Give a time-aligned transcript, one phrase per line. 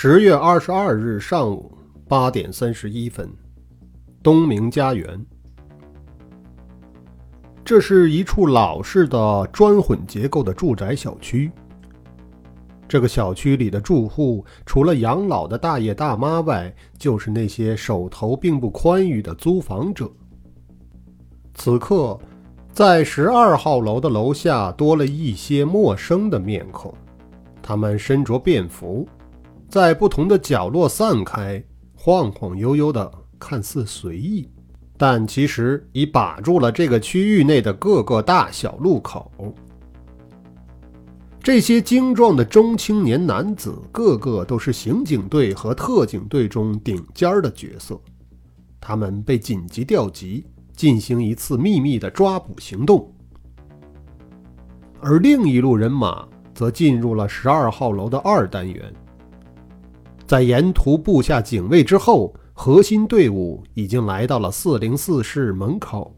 [0.00, 3.28] 十月二十二日上午八点三十一分，
[4.22, 5.26] 东明家园。
[7.64, 11.50] 这是一处老式的砖混结构的住宅小区。
[12.86, 20.08] 这个小区里的住户，除了养老的大爷大妈外，就是那些手头并不宽裕的租房者。
[21.54, 22.16] 此刻，
[22.70, 26.94] 在十二号楼的楼下多了一些陌生的面孔，
[27.60, 29.04] 他们身着便服。
[29.68, 31.62] 在不同的角落散开，
[31.94, 34.48] 晃晃悠悠的，看似随意，
[34.96, 39.30] 但其实已把住了这个区域内的各个大小路口。
[41.42, 48.00] 这些精壮的中青年男子，个个都是刑警队和特警队中顶尖的角色，
[48.80, 53.12] 他们被紧急调集，进行一次秘密的抓捕行动。
[55.00, 58.92] 而另一路人马则进入了十二号楼的二单元。
[60.28, 66.14] 在沿途布下警卫之后，核心队伍已经来到了四零四室门口。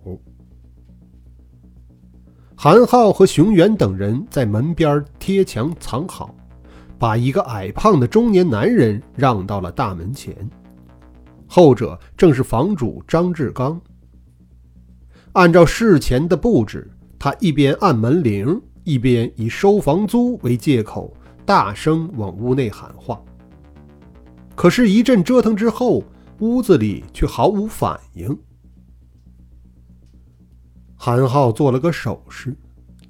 [2.56, 6.34] 韩浩和熊原等人在门边贴墙藏好，
[6.98, 10.34] 把一个矮胖的中年男人让到了大门前。
[11.46, 13.80] 后者正是房主张志刚。
[15.34, 21.14] 按照事前的布置，他一边按门铃，一边以收房租为借口，
[21.46, 23.22] 大声往屋内喊话。
[24.61, 26.05] 可是，一阵折腾之后，
[26.41, 28.39] 屋子里却毫无反应。
[30.94, 32.55] 韩浩做了个手势，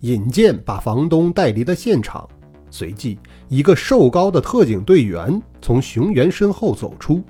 [0.02, 2.28] 引荐把房东带离了现场。
[2.70, 7.20] 随即，一个瘦高的特警队员从熊原身后走出，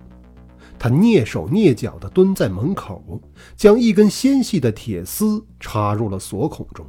[0.78, 3.22] 他蹑手蹑脚地蹲在门口，
[3.56, 6.84] 将一根纤细的铁丝插入了锁孔中。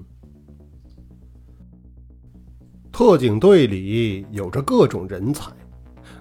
[2.91, 5.49] 特警队里有着各种人才。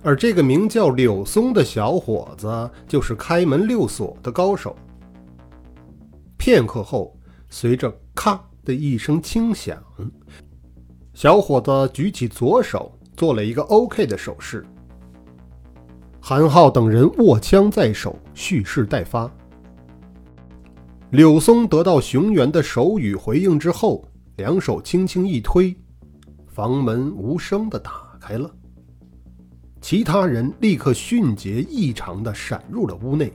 [0.03, 4.75] 而这个名叫柳松的小伙子，就是开门六锁的高手。
[6.39, 7.15] 片刻后，
[7.51, 9.77] 随着“咔”的一声轻响，
[11.13, 14.65] 小伙子举起左手，做了一个 OK 的手势。
[16.19, 19.31] 韩浩等人握枪在手，蓄势待发。
[21.11, 24.03] 柳松得到熊原的手语回应之后，
[24.37, 25.77] 两手轻轻一推，
[26.47, 28.51] 房门无声地打开了。
[29.81, 33.33] 其他人立刻迅捷异常地闪入了屋内。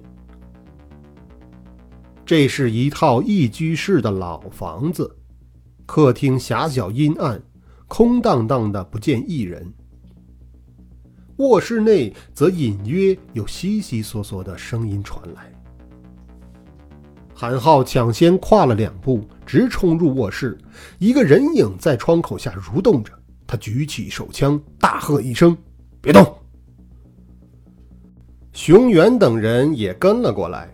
[2.26, 5.16] 这是一套一居室的老房子，
[5.86, 7.42] 客厅狭小阴暗，
[7.88, 9.74] 空荡荡的，不见一人。
[11.38, 15.52] 卧室内则隐约有悉悉索索的声音传来。
[17.34, 20.58] 韩浩抢先跨了两步，直冲入卧室。
[20.98, 23.12] 一个人影在窗口下蠕动着，
[23.46, 25.56] 他举起手枪，大喝一声。
[26.06, 26.24] 别动！
[28.54, 30.70] 熊原等人也跟了过来，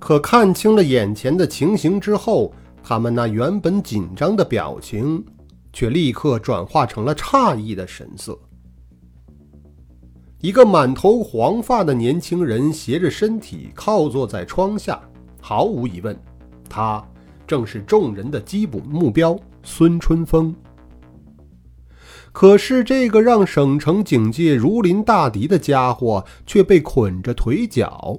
[0.00, 5.24] 可看清了眼前的情形之后，他们那原本紧张的表情，
[5.72, 8.36] 却立刻转化成了诧异的神色。
[10.40, 15.00] 一个满头黄发的年轻人斜着身体靠坐在窗下，
[15.40, 16.18] 毫无疑问，
[16.68, 17.00] 他
[17.46, 20.52] 正是众人的缉捕目标孙春风。
[22.38, 28.14] 可是，这个让省城警界如临大敌的家伙却被捆着腿脚，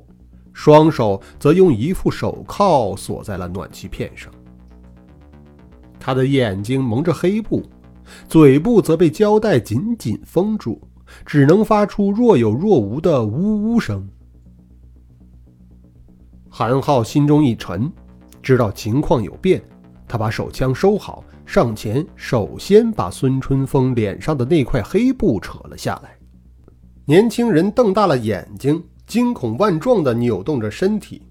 [0.53, 4.33] 双手则用一副手铐锁在了暖气片上。
[6.00, 7.61] 他的眼睛蒙着黑布，
[8.27, 10.81] 嘴部则被胶带紧紧封住，
[11.23, 14.09] 只能发出若有若无的呜呜声。
[16.50, 17.88] 韩浩心中一沉，
[18.41, 19.61] 知道情况有变，
[20.07, 21.23] 他把手枪收好。
[21.47, 26.13] 上前，首先把孙春风脸上的那块黑布扯了下来。
[27.05, 31.21] 年轻人瞪大了眼睛，惊恐万状地扭动着身体。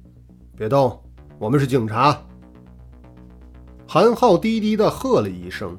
[0.56, 0.98] “别动，
[1.38, 2.18] 我们是警察。”
[3.86, 5.76] 韩浩低低地喝了一声。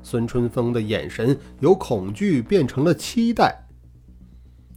[0.00, 3.66] 孙春风的眼神由恐惧变成了期待，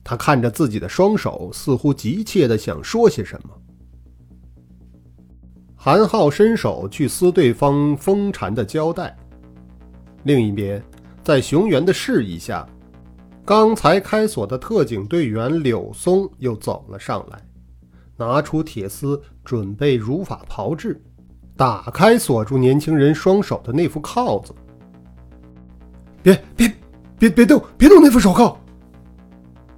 [0.03, 3.49] 他看着自己的双手，似乎急切地想说些什么。
[5.79, 9.15] 韩浩伸手去撕对方封缠的胶带，
[10.23, 10.83] 另一边，
[11.23, 12.67] 在熊原的示意下，
[13.45, 17.39] 刚才开锁的特警队员柳松又走了上来，
[18.17, 20.99] 拿出铁丝准备如法炮制，
[21.55, 24.53] 打开锁住年轻人双手的那副铐子。
[26.23, 26.73] 别别
[27.19, 28.57] 别别动，别动那副手铐！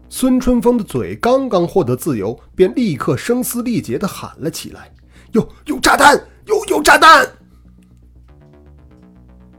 [0.08, 4.90] 孙春风的嘴刚刚获得自由，便立刻声嘶力竭地喊了起来。
[5.32, 6.20] 有有炸弹！
[6.46, 7.28] 有有炸弹！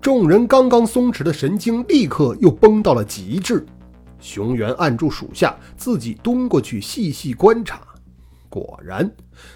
[0.01, 3.65] 众人刚刚松弛的神经立刻又绷到了极致，
[4.19, 7.81] 熊原按住属下，自己蹲过去细细观察。
[8.49, 9.09] 果然，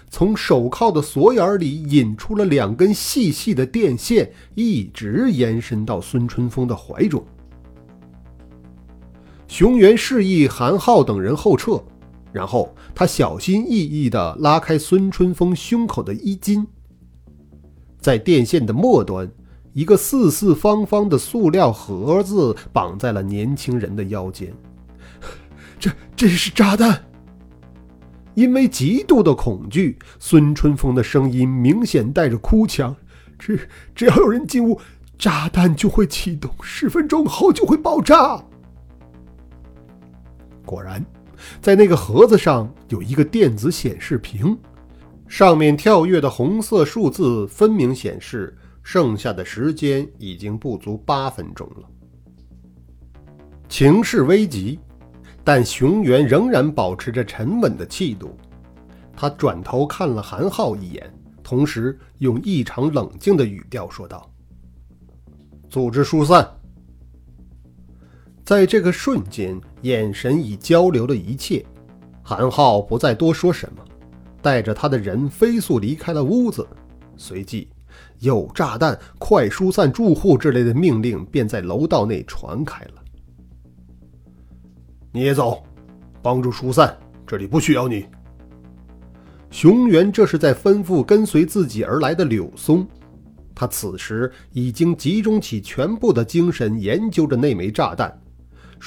[0.09, 7.21] 从手铐的锁眼里引出了两根细细的电线，一直延伸到孙春风的怀中。
[9.47, 11.83] 熊原示意韩浩等人后撤，
[12.35, 16.67] 然后他小心翼翼地拉开孙春风胸口的衣襟，
[17.97, 19.31] 在电线的末端，
[19.71, 24.53] 一个四四方方的塑料盒子绑在了年轻人的腰间。
[25.79, 27.05] 这，这是炸弹。
[28.33, 32.93] 因为极度的恐惧，孙春风的声音明显带着哭腔
[33.39, 34.77] ：“只只要有人进屋，
[35.17, 38.43] 炸弹就会启动，十分钟后就会爆炸。”
[40.65, 41.01] 果然，
[41.61, 44.57] 在那个盒子上有一个电子显示屏，
[45.27, 51.89] 上面跳跃的红色数字分明显示，剩下的时间已经不足八分钟了。
[53.67, 54.79] 情势危急。
[55.47, 58.35] 但熊原仍然保持着沉稳的气度，
[59.15, 61.13] 他转头看了韩浩一眼，
[61.43, 64.27] 同时用异常冷静的语调说道
[65.69, 66.49] ：“组织疏散。”
[68.43, 71.63] 在这个瞬间，眼神已交流了一切，
[72.23, 73.85] 韩浩不再多说什么，
[74.41, 76.67] 带着他的人飞速离开了屋子。
[77.15, 77.69] 随即，
[78.19, 82.93] 有炸弹、快疏散住户之类的命令便在楼道内传开了。
[85.11, 85.63] 你也走，
[86.19, 86.97] 帮助疏散，
[87.27, 88.07] 这里不需要你。
[89.51, 92.87] 熊原这是在吩咐跟随自己而来的柳松，
[93.53, 98.19] 他此时已经集中起全部的精神研究着那枚炸弹，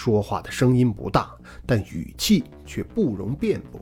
[0.00, 1.36] 说话的声音不大，
[1.66, 3.80] 但语气却不容辩驳。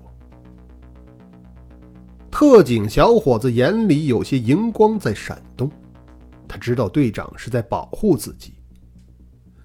[2.30, 5.70] 特警小伙子眼里有些荧光在闪动，
[6.48, 8.54] 他知道队长是在保护自己。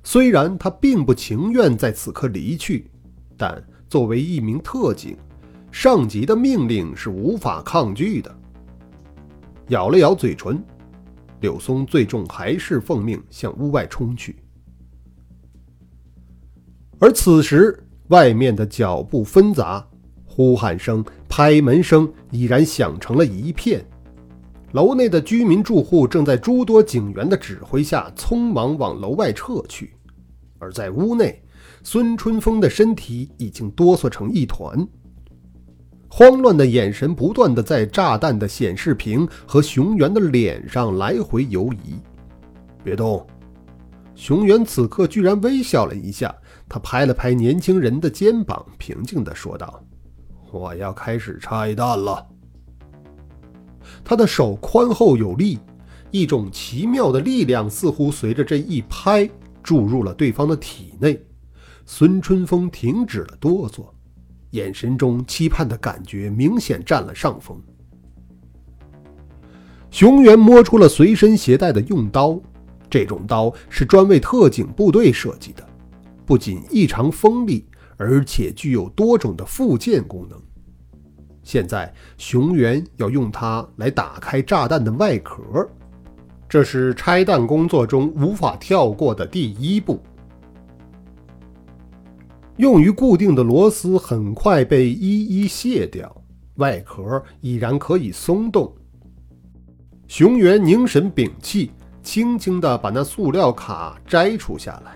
[0.03, 2.91] 虽然他并不情愿在此刻离去，
[3.37, 5.15] 但作为一名特警，
[5.71, 8.35] 上级的命令是无法抗拒的。
[9.69, 10.61] 咬了咬嘴唇，
[11.39, 14.35] 柳松最终还是奉命向屋外冲去。
[17.01, 19.83] 而此时，外面的脚步纷杂，
[20.23, 23.83] 呼喊声、拍门声已然响成了一片。
[24.73, 29.95] 楼内的居民住户正在诸多警员的指挥下匆忙往楼外撤去，
[30.59, 31.41] 而在屋内，
[31.81, 34.87] 孙春风的身体已经哆嗦成一团，
[36.07, 41.95] 慌乱的眼神不断的在炸弹的显示屏和熊原的脸上来回游移。
[42.83, 43.25] 别动！
[44.13, 46.33] 熊原此刻居然微笑了一下，
[46.73, 49.83] 他拍了拍年轻人的肩膀，平静地说道
[50.53, 52.25] ：“我要开始拆弹了。”
[54.05, 55.59] 他的手宽厚有力，
[56.11, 59.29] 一种奇妙的力量似乎随着这一拍
[59.61, 61.21] 注入了对方的体内。
[61.85, 63.83] 孙春风停止了哆嗦，
[64.51, 67.61] 眼神中期盼的感觉明显占了上风。
[69.89, 72.39] 熊原摸出了随身携带的用刀，
[72.89, 75.67] 这种刀是专为特警部队设计的，
[76.31, 77.65] 不仅异常锋利，
[77.97, 80.41] 而且具有多种的附件功能。
[81.43, 85.43] 现在，熊原要用它来打开炸弹的外壳，
[86.47, 90.01] 这是拆弹工作中无法跳过的第一步。
[92.55, 96.15] 用于固定的螺丝很快被一一卸掉，
[96.55, 98.73] 外壳已然可以松动。
[100.07, 104.95] 熊原凝神屏气，轻轻地把那塑料卡摘除下来。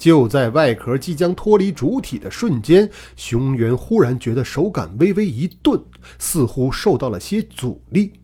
[0.00, 5.78] 就在外壳即将脱离主体的瞬间，熊原忽然觉得手感微微一顿，
[6.18, 8.14] 似乎受到了些阻力。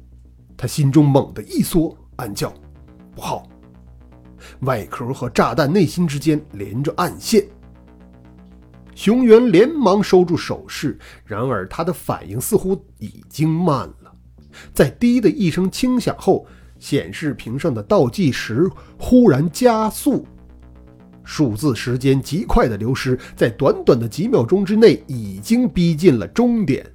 [0.56, 2.50] 他心中猛地一缩，暗叫
[3.14, 3.46] ：“不好！”
[4.60, 7.46] 外壳和炸弹内心之间连着暗线。
[8.94, 14.10] 熊原连忙收住手势，然而他的反应似乎已经慢了。
[14.72, 16.46] 在“滴”的一声轻响后，
[16.78, 18.66] 显示屏上的倒计时
[18.98, 20.26] 忽然加速。
[21.26, 26.90] 数字时间极快的流失，在短短的几秒钟之内，已经逼近了终点。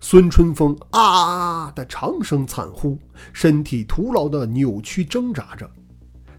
[0.00, 2.98] 孙春风啊的长声惨呼，
[3.32, 5.70] 身体徒劳的扭曲挣扎着。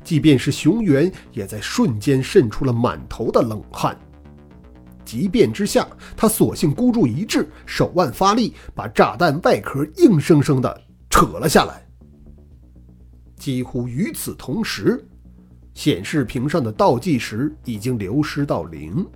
[0.03, 3.95] 即便是熊原，也在瞬间渗出了满头的冷汗。
[5.05, 11.85] 急变之下，他索性孤注一掷，手腕发力，把炸弹外壳硬生生的扯了下来。
[13.35, 15.05] 几乎与此同时。
[15.79, 19.07] 显示屏上的倒计时已经流失到零，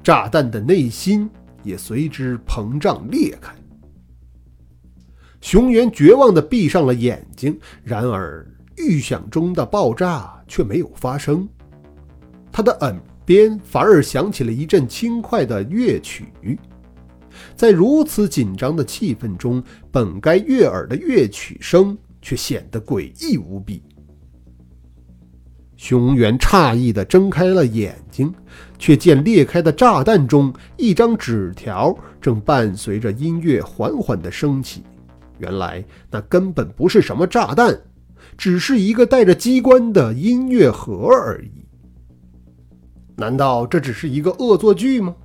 [0.00, 1.28] 炸弹的内心
[1.64, 3.52] 也随之膨胀裂开。
[5.40, 11.48] 熊原绝望地闭上了眼睛，然而预想中的爆炸却没有发生。
[12.52, 16.26] 他他的耳边反而响起了一阵轻快的乐曲。
[17.56, 23.82] 在如此紧张的气氛中，本该悦耳的乐曲声却显得诡异无比。
[25.80, 28.30] 熊原诧异地睁开了眼睛，
[28.78, 34.84] 却见裂开的炸弹中一张纸条正伴随着音乐缓缓地升起。
[35.38, 37.80] 原来那根本不是什么炸弹，
[38.36, 41.64] 只是一个带着机关的音乐盒而已。
[43.16, 45.16] 难道这只是一个恶作剧吗？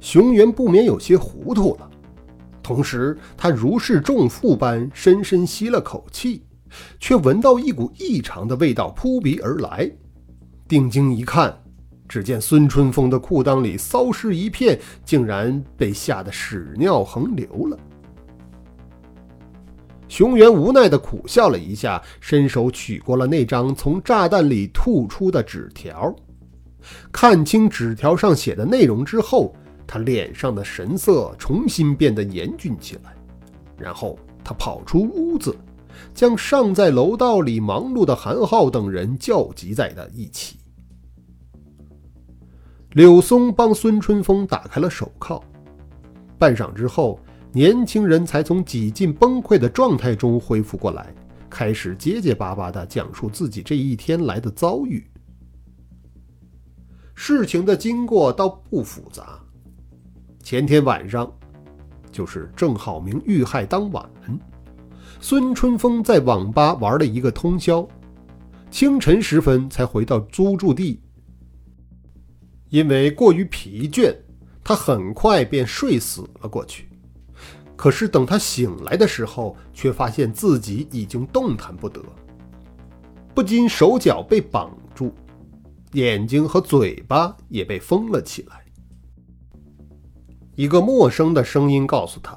[0.00, 1.88] 熊原不免有些糊涂了，
[2.64, 6.42] 同时他如释重负般深深吸了口气，
[6.98, 9.90] 却闻到一股异常的味道扑鼻而来。
[10.68, 11.56] 定睛一看，
[12.08, 17.78] 只见孙春风的裤裆里骚湿一片，竟然被吓得屎尿横流了。
[20.08, 26.14] 熊原无奈地苦笑了一下，伸手取过了那张从炸弹里吐出的纸条，
[27.10, 29.54] 看清纸条上写的内容之后。
[29.84, 33.14] 他脸上的神色重新变得严峻起来，
[33.76, 35.54] 然后他跑出屋子，
[36.14, 40.58] 将尚在楼道里忙碌的韩浩等人叫集在了一起。
[42.90, 45.42] 柳松帮孙春风打开了手铐，
[46.38, 47.18] 半晌之后，
[47.52, 51.14] 年轻人才从几近崩溃的状态中恢复过来，
[51.48, 55.02] 开始结结巴巴地讲述自己这一天来的遭遇。
[57.14, 59.38] 事情的经过倒不复杂。
[60.42, 61.32] 前天晚上，
[62.10, 64.10] 就是郑浩明遇害当晚，
[65.24, 67.86] 孙春风在网吧玩了一个通宵，
[68.72, 71.00] 清晨时分才回到租住地。
[72.70, 74.12] 因为过于疲倦，
[74.64, 76.88] 他很快便睡死了过去。
[77.76, 82.02] 可是等他醒来的时候，却发现自己已经动弹不得，
[83.32, 85.14] 不仅手脚被绑住，
[85.92, 88.64] 眼睛和嘴巴也被封了起来。
[90.56, 92.36] 一个陌生的声音告诉他，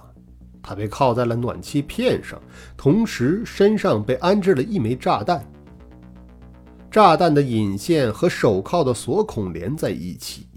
[0.67, 2.41] 他被铐在了暖气片上，
[2.75, 5.45] 同时身上被安置了一枚炸弹。
[6.89, 10.47] 炸弹的引线和手铐的锁孔连在一起，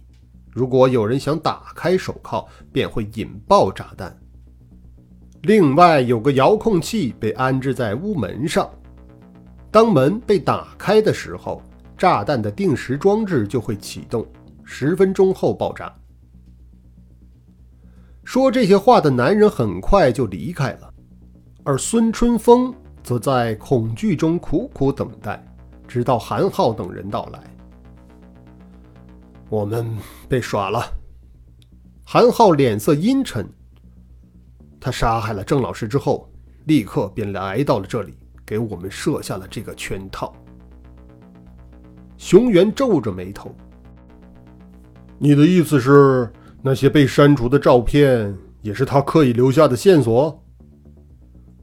[0.51, 4.17] 如果有人想打开手铐，便会引爆炸弹。
[5.43, 8.67] 另外有个遥控器被安置在屋门上，
[9.71, 11.63] 当门被打开的时候，
[11.99, 14.27] 炸弹的定时装置就会启动，
[14.65, 15.95] 十分钟后爆炸。
[18.29, 20.93] 说这些话的男人很快就离开了，
[21.65, 25.43] 而孙春风则在恐惧中苦苦等待，
[25.87, 27.43] 直到韩浩等人到来。
[29.49, 29.91] 我们
[30.29, 30.93] 被耍了。
[32.05, 33.49] 韩浩脸色阴沉。
[34.79, 36.31] 他杀害了郑老师之后，
[36.67, 38.13] 立刻便来到了这里，
[38.45, 40.37] 给我们设下了这个圈套。
[42.19, 43.51] 熊原皱着眉头。
[45.19, 46.31] 你的意思是？
[46.63, 50.43] 那些被删除的照片也是他刻意留下的线索，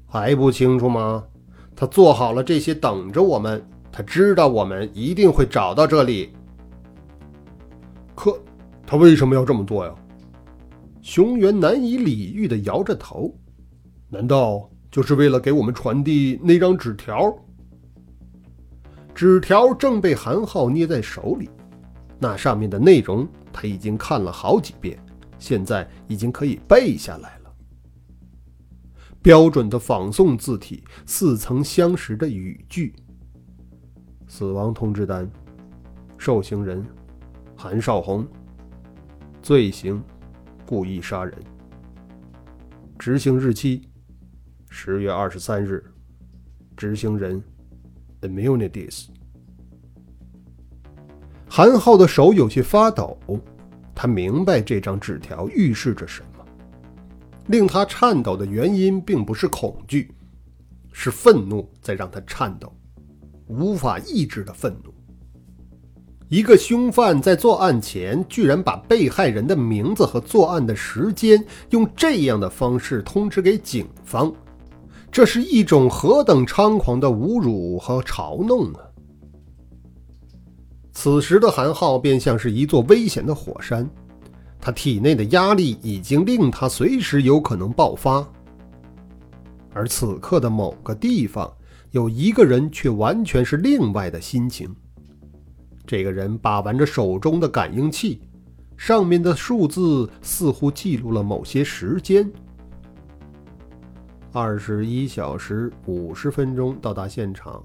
[0.07, 1.23] 还不清楚吗？
[1.75, 3.61] 他做好了这些，等着我们。
[3.91, 6.31] 他知道我们一定会找到这里。
[8.13, 8.37] 可
[8.85, 9.93] 他为什么要这么做呀？
[11.01, 13.33] 熊原难以理喻地摇着头。
[14.09, 17.33] 难道就是为了给我们传递那张纸条？
[19.13, 21.49] 纸条正被韩浩捏在手里。
[22.19, 24.99] 那上面的内容他已经看了好几遍，
[25.39, 27.55] 现在已经可以背下来了。
[29.21, 32.93] 标准的仿宋字体，似曾相识的语句。
[34.27, 35.31] 死亡通知单，
[36.17, 36.85] 受刑人
[37.55, 38.27] 韩少红，
[39.41, 40.03] 罪行
[40.65, 41.33] 故意杀人，
[42.99, 43.87] 执行日期
[44.69, 45.81] 十月二十三日，
[46.75, 47.41] 执行人
[48.19, 49.14] Immunities。
[51.57, 53.17] 韩浩的手有些发抖，
[53.95, 56.45] 他明白这张纸条预示着什么。
[57.47, 60.13] 令他颤抖的原因并不是恐惧，
[60.91, 62.69] 是愤怒在让他颤抖，
[63.47, 64.93] 无法抑制的愤怒。
[66.27, 74.29] 一个凶犯在作案前居然把被害人的名字和作案的时间用这样的方式通知给警方，
[75.09, 78.81] 这是一种何等猖狂的侮辱和嘲弄啊！
[80.95, 83.87] 此时的韩浩便像是一座危险的火山，
[84.59, 88.25] 他体内的压力已经令他随时有可能爆发。
[89.73, 91.53] 而此刻的某个地方，
[91.91, 94.73] 有一个人却完全是另外的心情。
[95.85, 98.21] 这个人把玩着手中的感应器，
[98.77, 102.31] 上面的数字似乎记录了某些时间：
[104.31, 107.61] 二十一小时五十分钟到达现场，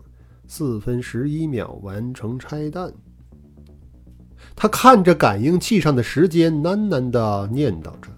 [0.49, 2.93] 四分十一秒完成拆弹。
[4.55, 8.11] 他看着感应器上的时间，喃喃地念叨着，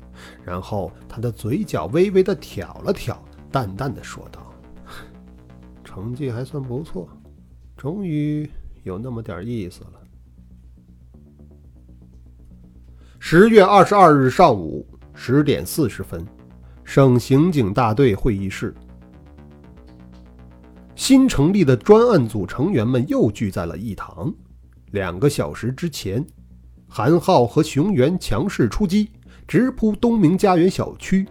[0.45, 4.53] 然后他的嘴角微微地挑了挑，淡淡的说道
[5.85, 7.09] ：“成绩还算不错，
[7.77, 8.51] 终于
[8.83, 9.93] 有那么点意思了。”
[13.21, 14.85] 十月二十二日上午
[15.15, 16.27] 十点四十分，
[16.83, 18.75] 省刑警大队会议室，
[20.97, 24.35] 新成立的专案组成员们又聚在了一堂。
[24.93, 26.25] 两个小时之前，
[26.87, 29.11] 韩浩和熊原强势出击，
[29.49, 31.27] 直扑东明家园小区，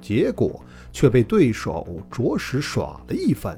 [0.00, 0.60] 结果
[0.92, 3.56] 却被对手着实耍了一番。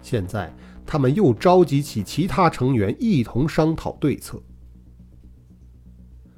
[0.00, 0.50] 现在，
[0.86, 4.40] 他们又召集起其他成员一同商讨对策。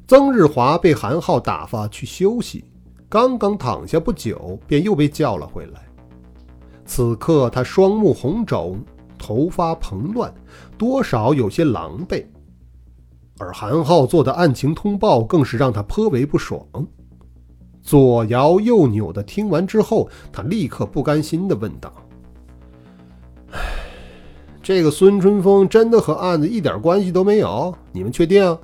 [0.08, 2.64] 曾日华被韩浩打发去休息，
[3.08, 5.86] 刚刚躺下不久，便又被叫了回来。
[6.84, 8.84] 此刻他双目红肿。
[9.18, 10.34] 头发蓬乱，
[10.82, 12.24] 多少有些狼狈，
[13.38, 16.60] 而韩浩做的案情通报更是让他颇为不爽。
[17.80, 21.92] 左摇右扭的听完之后，他立刻不甘心的问道
[23.54, 23.60] ：“唉，
[24.60, 27.72] 这个孙春风真的和案子一点关系都没有？
[27.92, 28.58] 你们确定？”“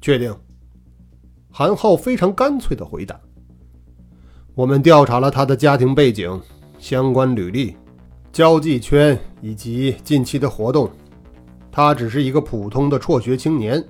[0.00, 0.34] 确定。”
[1.52, 3.20] 韩浩非常干脆的回答。
[4.56, 6.40] “我们调查了他的家庭背景、
[6.78, 7.76] 相关履历。”
[8.32, 10.88] 交际圈以及近期的活动，
[11.80, 13.82] 他只是一个普通的辍学青年。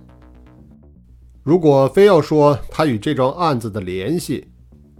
[1.42, 4.46] 如果非要说他与这桩案子的联系，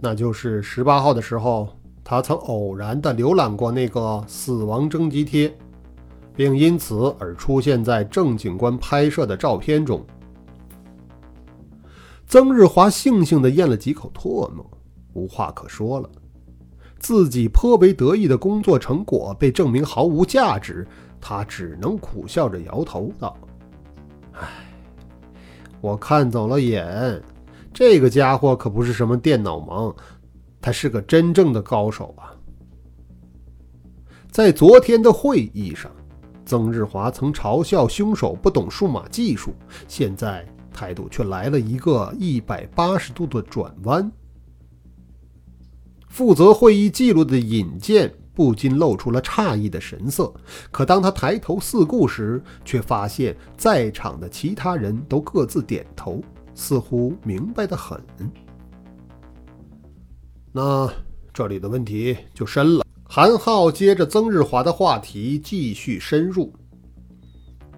[0.01, 1.69] 那就是十八号的时候，
[2.03, 5.57] 他曾偶然的浏览过那个死亡征集贴，
[6.35, 10.05] 并因此而出现在郑警官拍摄的照片中。
[12.27, 14.69] 曾日华悻悻地咽了几口唾沫，
[15.13, 16.09] 无话可说了。
[16.99, 20.85] 自己颇为得意的工作成果被证明毫无价值，
[21.21, 23.37] 他只能苦笑着摇头道
[24.33, 24.47] ：“唉，
[25.79, 27.21] 我看走了眼，
[27.71, 29.95] 这个家伙可不是什么电脑盲，
[30.59, 32.35] 他是个真正的高手啊！”
[34.31, 35.91] 在昨天的会议上，
[36.45, 39.53] 曾日华曾嘲笑凶手不懂数码技术，
[39.87, 44.11] 现在态度却来了一个一百八十度的转弯。
[46.07, 50.33] 负责会议记录的尹健不禁露出了诧异的神色，
[50.71, 56.21] 可当他抬头四顾时，却发现在场的其他人都各自点头，
[56.53, 58.01] 似乎明白的很。
[60.51, 60.91] 那
[61.33, 62.85] 这里的问题就深了。
[63.03, 66.53] 韩浩接着曾日华的话题继续深入：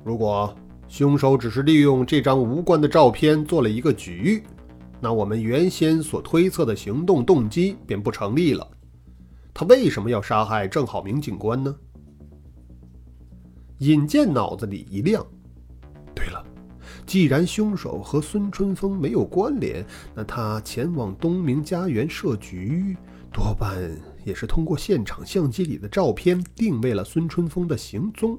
[0.04, 0.56] 如果
[0.88, 4.44] 凶手只是利用这张无关的照片做了一个局。
[5.00, 8.66] 那我们原先所推测的行动动机便不成立了。
[9.54, 11.76] 他为什么要杀害郑好明警官呢？
[13.80, 15.26] 尹健脑子里一亮。
[16.16, 16.44] 对了，
[17.06, 19.86] 既然凶手和孙春风没有关联，
[20.16, 22.96] 那他前往东明家园设局，
[23.32, 23.76] 多半
[24.24, 28.38] 也是通过现场相机里的照片定位了孙春风的行踪。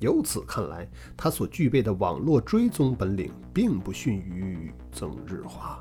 [0.00, 5.78] 由此看来，他所具备的网络追踪本领并不逊于曾日华。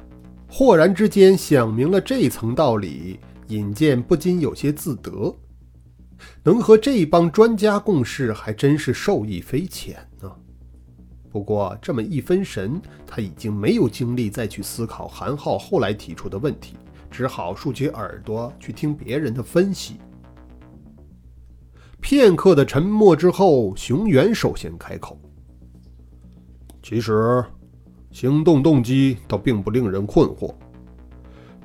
[0.48, 5.36] 豁然之间想明了这层道理，尹健不禁有些自得，
[6.44, 10.32] 能和这帮专家共事，还真是受益匪浅呢。
[11.30, 16.76] 不过这么一分神，他已经没有精力再去思考韩浩后来提出的问题，
[17.12, 19.98] 只好竖起耳朵去听别人的分析。
[22.00, 25.20] 片刻的沉默之后，熊原首先开口
[26.82, 27.44] ：“其实，
[28.12, 30.54] 行动动机倒并不令人困惑。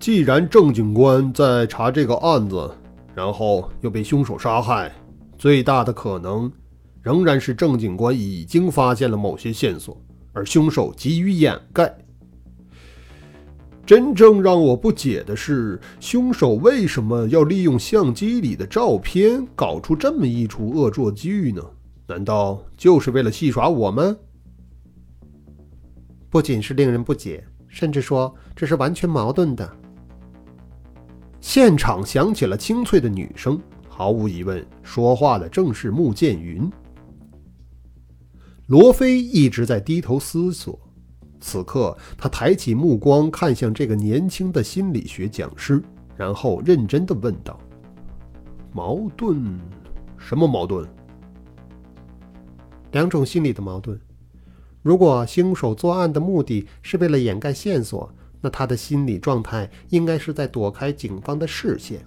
[0.00, 2.70] 既然郑警官在查这个案子，
[3.14, 4.90] 然后又被凶手杀害，
[5.36, 6.50] 最大的可能
[7.02, 10.00] 仍然是郑警官已经发现了某些线索，
[10.32, 11.94] 而凶手急于掩盖。”
[13.84, 21.62] 真正让我不解的是，凶手为什么要利用相机里的照片搞出这么一出恶作剧呢？
[22.06, 24.16] 难道就是为了戏耍我们？
[26.30, 29.70] 不仅是令人不解，甚至说这是完全矛盾的。
[31.40, 36.70] 现场响起了清脆的女声，毫无疑问，说话的正是穆剑云。
[38.66, 40.78] 罗非一直在低头思索。
[41.40, 45.82] 此刻，他抬起目光看向这个年轻的心理学讲师，
[46.14, 47.58] 然后认真的问道
[48.72, 49.58] ：“矛盾？
[50.18, 50.86] 什么矛盾？
[52.92, 53.98] 两种心理的矛盾。
[54.82, 62.00] 如果凶手作案的目的是为了掩盖线索，那他的心理状态应该是在躲开警方的视线。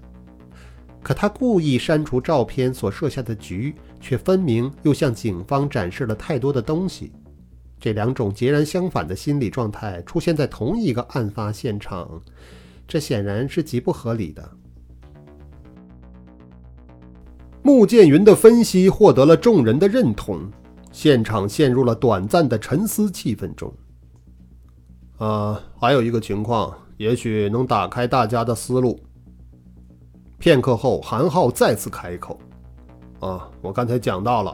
[1.02, 7.12] 可他故意删除照片所设下的局，却分明又向警方展示了太多的东西。”
[7.78, 12.22] 这两种截然相反的心理状态出现在同一个案发现场，
[12.88, 14.50] 这显然是极不合理的。
[17.62, 20.50] 穆剑云的分析获得了众人的认同，
[20.93, 23.74] 现场陷入了短暂的沉思气氛中。
[25.17, 28.99] 啊，还有一个情况，也许能打开大家的思路。
[30.38, 32.38] 片刻后，韩浩再次开口
[33.21, 34.54] ：“啊，我刚才讲到了，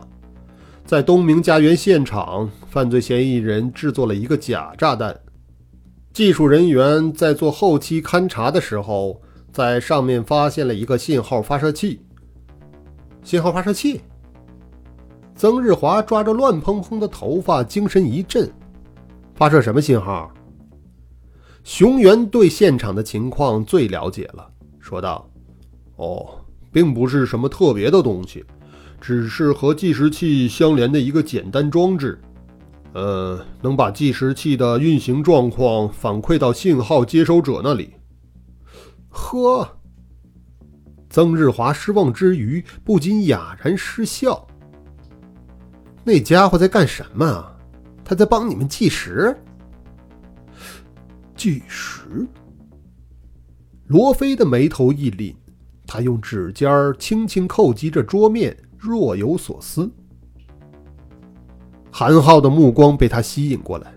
[0.85, 5.19] 在东明家园现场，犯罪嫌疑人制作了一个假炸弹，
[6.13, 9.19] 技术人员在做后期勘查的时候，
[9.51, 12.01] 在上面发现了一个信号发射器。
[13.23, 14.01] 信号发射器。”
[15.35, 18.51] 曾日华抓着乱蓬蓬的头发，精神一振
[19.33, 20.29] ：“发射什么信号？”
[21.69, 25.29] 熊原对现场的情况最了解了，说道。
[25.97, 26.27] 哦，
[26.71, 28.43] 并不是什么特别的东西，
[28.99, 32.19] 只是和计时器相连的一个简单装置。
[32.93, 37.93] 呃，能把计时器的运行状况反馈到信号接收者那里。
[39.09, 39.77] 呵，
[41.07, 44.43] 曾日华失望之余不禁哑然失笑。
[46.03, 47.45] 那家伙在干什么？
[48.03, 49.37] 他在帮你们计时？
[51.39, 52.27] 巨石？
[53.87, 55.33] 罗非的眉头一凛。
[55.87, 59.89] 他用指尖轻轻叩击着桌面，若有所思。
[61.89, 63.91] 韩浩的目光被他吸引过来。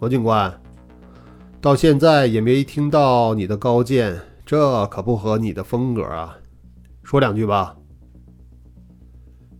[0.00, 0.60] 罗警官，
[1.60, 6.36] 到现在也没听到你的高见，这可不合你的风格啊！
[7.02, 7.74] 说两句吧。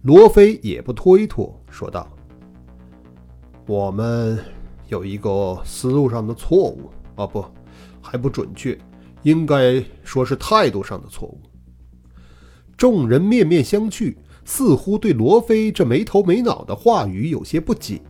[0.02, 2.06] 罗非也不推脱，说道
[3.66, 4.38] ：“我们
[4.88, 7.44] 有一个思路上的错误啊，不，
[8.02, 8.76] 还不准确。”
[9.24, 11.40] 应该说是态度上的错误。
[12.76, 18.00] 众人面面相觑，似乎对罗非这没头没脑的话语有些不解。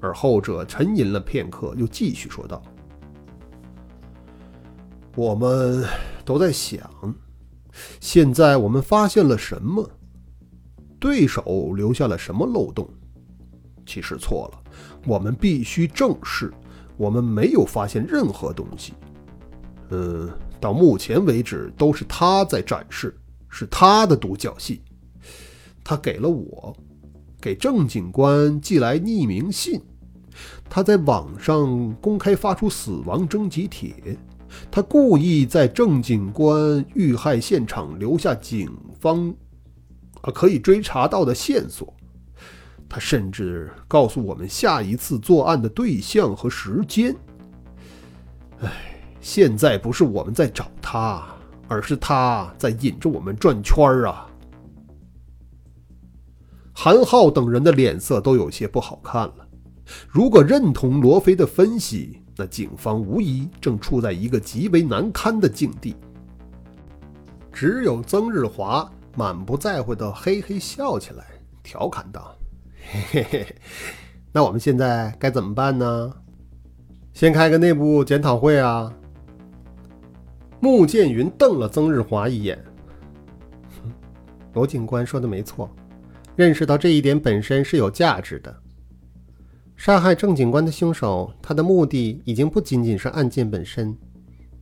[0.00, 2.62] 而后者沉吟了片刻，又继续说道
[5.14, 5.84] ：“我们
[6.24, 6.90] 都在想，
[8.00, 9.88] 现在我们发现了什么？
[10.98, 12.88] 对手留下了什么漏洞？
[13.86, 14.72] 其实错了，
[15.06, 16.52] 我们必须正视，
[16.96, 18.92] 我们没有发现任何东西。”
[19.90, 20.28] 嗯，
[20.60, 23.16] 到目前为止都是他在展示，
[23.48, 24.82] 是他的独角戏。
[25.84, 26.76] 他给了我，
[27.40, 29.80] 给郑警官寄来匿名信，
[30.68, 34.18] 他在网上公开发出死亡征集帖，
[34.68, 38.68] 他故意在郑警官遇害现场留下警
[38.98, 39.32] 方
[40.22, 41.95] 啊可以追查到的线索。
[42.88, 47.14] 他甚至告诉我们下一次作案的对象和时间。
[48.60, 48.92] 唉。
[49.18, 51.20] 现在不是我们在找他，
[51.66, 54.30] 而是他在引着我们转圈儿啊！
[56.72, 59.48] 韩浩等人的脸色都有些不好看了。
[60.06, 65.96] 如果认同罗非的分析，那警方无疑正处在一个极为难堪的境地。
[67.52, 71.24] 只有曾日华满不在乎的嘿嘿笑起来，
[71.64, 72.35] 调侃道
[72.88, 73.56] ：“嘿嘿嘿，
[74.32, 76.12] 那我们现在该怎么办呢？
[77.12, 78.92] 先开个内部检讨会啊！”
[80.60, 82.62] 穆剑云瞪了曾日华一眼。
[84.54, 85.68] 罗警官说的没错，
[86.34, 88.54] 认识到这一点本身是有价值的。
[89.74, 93.94] 杀害郑警官的凶手，他的目的已经不仅仅是案件本身，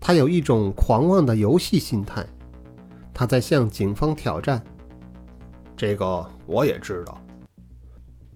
[0.00, 2.26] 他有一种狂妄的游戏心态，
[3.12, 4.60] 他在向警方挑战。
[5.76, 7.20] 这个我也知道。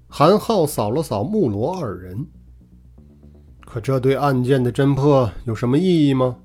[0.08, 2.26] 韩浩扫了扫穆罗二人，
[3.60, 6.36] 可这对案件的侦破有什么意义吗？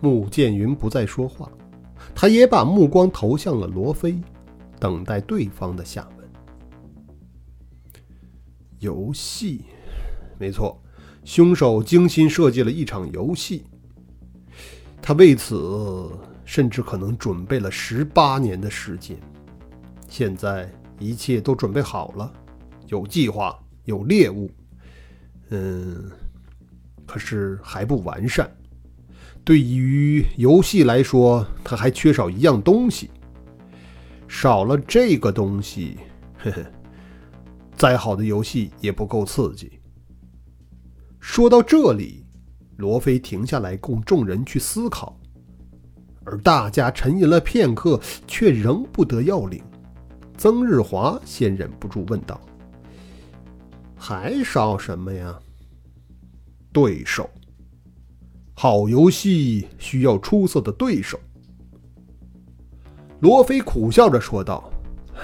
[0.00, 1.50] 穆剑云不再说话，
[2.14, 4.18] 他也把目光投向了罗非，
[4.80, 6.28] 等待对方的下文。
[8.78, 9.64] 游戏，
[10.38, 10.80] 没错，
[11.24, 13.64] 凶手精心设计了一场游戏。
[15.02, 16.10] 他为此
[16.44, 19.16] 甚至可能准备了十八年的时间。
[20.08, 22.32] 现在一切都准备好了，
[22.88, 24.50] 有计划，有猎物，
[25.50, 26.10] 嗯，
[27.06, 28.50] 可是还不完善。
[29.44, 33.10] 对于游戏来说，它还缺少一样东西。
[34.26, 35.96] 少了这个东西，
[36.38, 36.66] 呵呵，
[37.74, 39.80] 再好的游戏也不够刺激。
[41.18, 42.26] 说到这里，
[42.76, 45.18] 罗非停下来，供众人去思考。
[46.24, 49.62] 而大家沉吟了片刻，却仍不得要领。
[50.38, 52.40] 曾日华先忍不住问道
[53.98, 55.36] ：“还少什么呀？”
[56.72, 57.28] 对手。
[58.54, 61.18] 好游戏需要出色的对手。
[63.18, 64.70] 罗非苦笑着说道
[65.18, 65.20] ：“唉，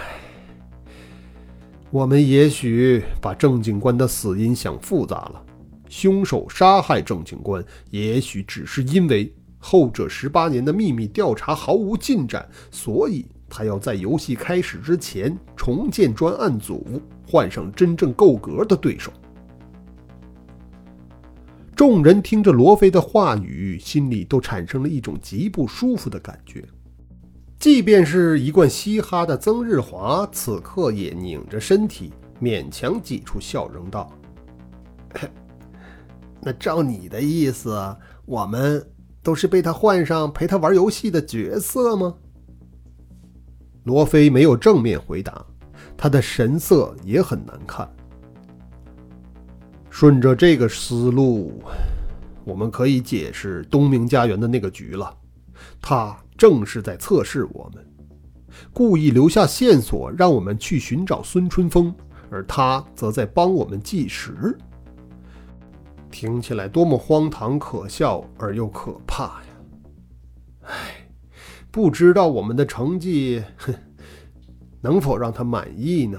[1.92, 5.46] 我们也许把郑警官的死因想复杂了。
[5.88, 13.24] 凶手杀害郑警官，也许只是因为后者十八年的秘密调查毫无进展，所以
[13.56, 19.12] 他要在游戏开始之前重建专案组，换上真正够格的对手。
[21.76, 26.64] 众人听着罗非的话语，心里都产生了一种极不舒服的感觉。
[27.60, 32.12] 即便是一贯嘻哈的曾日华，此刻也拧着身体，
[32.42, 34.12] 勉强挤出笑容道
[36.42, 38.84] ：“那照你的意思，我们
[39.22, 42.16] 都是被他换上陪他玩游戏的角色吗？”
[43.84, 45.44] 罗非没有正面回答，
[45.96, 47.88] 他的神色也很难看。
[49.88, 51.62] 顺着这个思路，
[52.44, 55.16] 我们可以解释东明家园的那个局了，
[55.80, 56.16] 他。
[56.36, 57.86] 正是在测试我们，
[58.72, 61.94] 故意留下线索让我们去寻找孙春风，
[62.28, 64.58] 而他则在帮我们计时。
[66.10, 69.46] 听起来多么荒唐、可笑而又可怕呀！
[70.62, 71.03] 唉，
[71.74, 73.74] 不知道我们的成绩，哼，
[74.80, 76.16] 能否让他满意呢？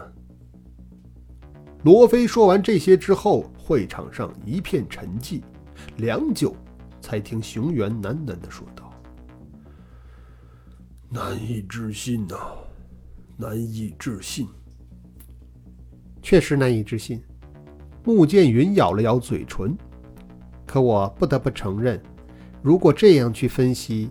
[1.86, 5.42] 罗非说完这些之后，会场上一片沉寂，
[5.96, 6.54] 良久，
[7.00, 8.92] 才听熊原喃喃地说道。
[11.08, 12.36] 难以置信呐，
[13.38, 14.46] 难以置信，
[16.22, 17.24] 确实难以置信。
[18.04, 19.74] 穆剑云咬了咬嘴唇，
[20.66, 22.04] 可我不得不承认，
[22.62, 24.10] 如果这样去分析，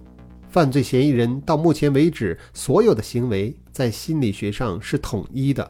[0.54, 5.68] 犯罪嫌疑人到目前为止所有的行为，在心理学上是统一的，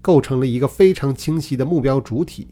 [0.00, 2.48] 构成了一个非常清晰的目标主体。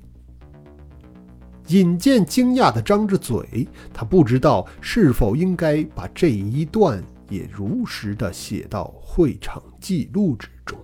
[1.69, 7.03] 尹健惊讶地张着嘴，他不知道是否应该把这一段。
[7.31, 10.79] 也如实地写到会场记录之中。